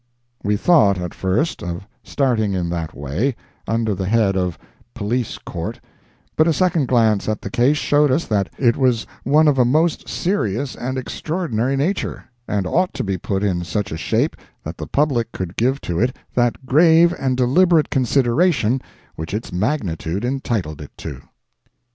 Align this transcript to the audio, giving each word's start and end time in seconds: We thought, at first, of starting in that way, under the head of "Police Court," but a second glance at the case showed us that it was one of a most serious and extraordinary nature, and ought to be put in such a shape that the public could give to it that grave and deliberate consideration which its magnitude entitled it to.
We 0.43 0.57
thought, 0.57 0.97
at 0.97 1.13
first, 1.13 1.61
of 1.61 1.85
starting 2.03 2.53
in 2.53 2.69
that 2.71 2.95
way, 2.95 3.35
under 3.67 3.93
the 3.93 4.07
head 4.07 4.35
of 4.35 4.57
"Police 4.95 5.37
Court," 5.37 5.79
but 6.35 6.47
a 6.47 6.53
second 6.53 6.87
glance 6.87 7.29
at 7.29 7.41
the 7.43 7.51
case 7.51 7.77
showed 7.77 8.09
us 8.11 8.25
that 8.25 8.49
it 8.57 8.77
was 8.77 9.05
one 9.23 9.47
of 9.47 9.59
a 9.59 9.63
most 9.63 10.09
serious 10.09 10.75
and 10.75 10.97
extraordinary 10.97 11.75
nature, 11.77 12.23
and 12.47 12.65
ought 12.65 12.95
to 12.95 13.03
be 13.03 13.19
put 13.19 13.43
in 13.43 13.63
such 13.63 13.91
a 13.91 13.95
shape 13.95 14.35
that 14.63 14.77
the 14.77 14.87
public 14.87 15.31
could 15.33 15.55
give 15.55 15.79
to 15.81 15.99
it 15.99 16.15
that 16.33 16.65
grave 16.65 17.13
and 17.19 17.37
deliberate 17.37 17.91
consideration 17.91 18.81
which 19.15 19.35
its 19.35 19.53
magnitude 19.53 20.25
entitled 20.25 20.81
it 20.81 20.89
to. 20.97 21.21